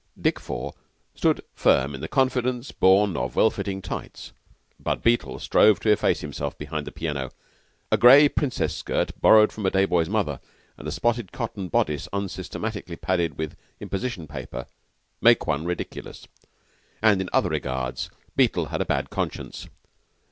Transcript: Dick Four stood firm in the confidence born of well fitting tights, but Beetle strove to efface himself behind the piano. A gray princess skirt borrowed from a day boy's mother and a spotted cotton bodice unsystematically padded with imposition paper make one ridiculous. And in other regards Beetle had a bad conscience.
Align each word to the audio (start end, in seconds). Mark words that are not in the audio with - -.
Dick 0.19 0.39
Four 0.39 0.73
stood 1.13 1.41
firm 1.53 1.93
in 1.93 2.01
the 2.01 2.07
confidence 2.07 2.71
born 2.71 3.15
of 3.15 3.35
well 3.35 3.51
fitting 3.51 3.83
tights, 3.83 4.31
but 4.79 5.03
Beetle 5.03 5.37
strove 5.37 5.79
to 5.81 5.91
efface 5.91 6.21
himself 6.21 6.57
behind 6.57 6.87
the 6.87 6.91
piano. 6.91 7.29
A 7.91 7.97
gray 7.99 8.27
princess 8.27 8.75
skirt 8.75 9.11
borrowed 9.21 9.51
from 9.53 9.67
a 9.67 9.69
day 9.69 9.85
boy's 9.85 10.09
mother 10.09 10.39
and 10.75 10.87
a 10.87 10.91
spotted 10.91 11.31
cotton 11.31 11.67
bodice 11.67 12.07
unsystematically 12.11 12.95
padded 12.99 13.37
with 13.37 13.55
imposition 13.79 14.25
paper 14.27 14.65
make 15.21 15.45
one 15.45 15.65
ridiculous. 15.65 16.27
And 17.03 17.21
in 17.21 17.29
other 17.31 17.49
regards 17.49 18.09
Beetle 18.35 18.69
had 18.69 18.81
a 18.81 18.85
bad 18.85 19.11
conscience. 19.11 19.67